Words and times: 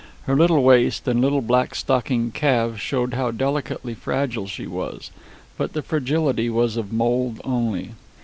Her 0.23 0.35
little 0.35 0.63
waist 0.63 1.07
and 1.07 1.21
little 1.21 1.43
black 1.43 1.75
stockinged 1.75 2.33
calves 2.33 2.81
showed 2.81 3.13
how 3.13 3.29
delicately 3.29 3.93
fragile 3.93 4.47
she 4.47 4.65
was; 4.65 5.11
but 5.59 5.73
the 5.73 5.83
fragility 5.83 6.49
was 6.49 6.75
of 6.75 6.91
mould 6.91 7.39
only. 7.43 7.91